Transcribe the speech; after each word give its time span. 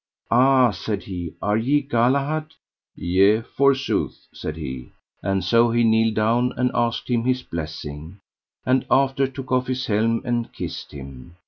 Ah, 0.31 0.71
said 0.71 1.03
he, 1.03 1.35
are 1.43 1.55
ye 1.57 1.79
Galahad? 1.79 2.55
Yea, 2.95 3.41
forsooth, 3.41 4.25
said 4.33 4.57
he; 4.57 4.89
and 5.21 5.43
so 5.43 5.69
he 5.69 5.83
kneeled 5.83 6.15
down 6.15 6.53
and 6.57 6.71
asked 6.73 7.07
him 7.07 7.23
his 7.23 7.43
blessing, 7.43 8.17
and 8.65 8.83
after 8.89 9.27
took 9.27 9.51
off 9.51 9.67
his 9.67 9.85
helm 9.85 10.23
and 10.25 10.51
kissed 10.53 10.91
him. 10.91 11.35